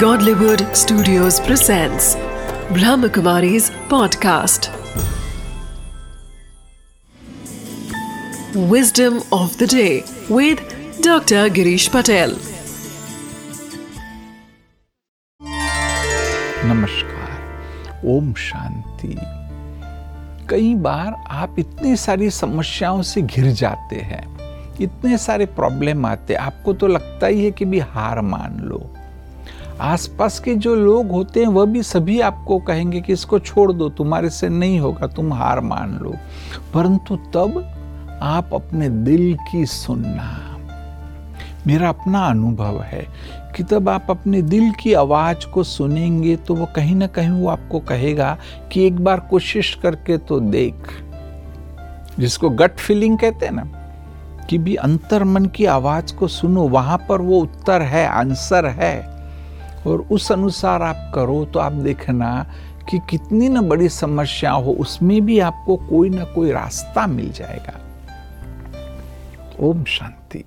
[0.00, 2.16] Godlywood Studios presents
[2.76, 4.66] Brahmakumari's podcast.
[8.72, 10.60] Wisdom of the day with
[11.00, 11.48] Dr.
[11.48, 12.34] Girish Patel.
[16.64, 19.16] नमस्कार ओम शांति
[20.50, 24.24] कई बार आप इतनी सारी समस्याओं से घिर जाते हैं
[24.80, 28.95] इतने सारे प्रॉब्लम आते हैं आपको तो लगता ही है कि भी हार मान लो
[29.80, 33.88] आसपास के जो लोग होते हैं, वह भी सभी आपको कहेंगे कि इसको छोड़ दो,
[33.88, 36.14] तुम्हारे से नहीं होगा, तुम हार मान लो।
[36.74, 37.72] परंतु तब
[38.22, 40.56] आप अपने दिल की सुनना।
[41.66, 43.06] मेरा अपना अनुभव है
[43.56, 47.48] कि तब आप अपने दिल की आवाज़ को सुनेंगे तो वो कहीं ना कहीं वो
[47.48, 48.38] आपको कहेगा
[48.72, 50.74] कि एक बार कोशिश करके तो देख।
[52.18, 53.68] जिसको गट फीलिंग कहते हैं ना,
[54.50, 59.15] कि भी अंतर मन की आवाज़ को सुनो, वहाँ पर वो उत्तर है, आंसर है।
[59.86, 62.30] और उस अनुसार आप करो तो आप देखना
[62.90, 67.80] कि कितनी ना बड़ी समस्या हो, उसमें भी आपको कोई ना कोई रास्ता मिल जाएगा।
[69.60, 70.42] Om Shanti.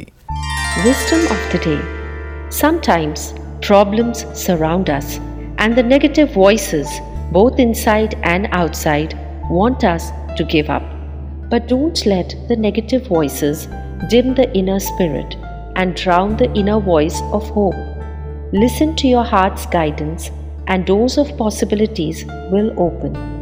[0.83, 1.77] Wisdom of the day
[2.51, 3.31] sometimes
[3.67, 5.17] problems surround us
[5.61, 6.99] and the negative voices
[7.33, 9.13] both inside and outside
[9.51, 10.95] want us to give up
[11.51, 13.67] but don't let the negative voices
[14.11, 15.35] dim the inner spirit
[15.77, 17.88] and drown the inner voice of hope
[18.51, 20.31] Listen to your heart's guidance,
[20.65, 23.38] and doors of possibilities will open.